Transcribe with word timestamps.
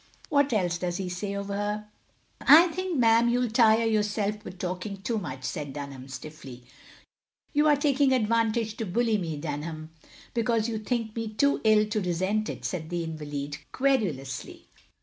What 0.29 0.51
else 0.51 0.79
does 0.79 0.97
he 0.97 1.09
say 1.09 1.33
of 1.33 1.49
her? 1.49 1.87
""I 2.41 2.69
think, 2.69 2.97
ma'am, 2.97 3.29
you 3.29 3.37
'11 3.37 3.53
tire 3.53 3.85
yourself 3.85 4.43
with 4.43 4.57
talking 4.57 4.99
so 5.05 5.19
much," 5.19 5.43
said 5.43 5.73
Dunham, 5.73 6.07
stiffly. 6.07 6.63
"You 7.53 7.67
are 7.67 7.75
taking 7.75 8.11
advantage 8.11 8.77
to 8.77 8.87
bully 8.87 9.19
me, 9.19 9.37
Dunham, 9.37 9.91
because 10.33 10.67
you 10.67 10.79
think 10.79 11.15
me 11.15 11.27
too 11.31 11.61
ill 11.63 11.85
to 11.85 12.01
resent 12.01 12.49
it," 12.49 12.65
said 12.65 12.89
the 12.89 13.03
invalid, 13.03 13.59
querulously. 13.71 14.69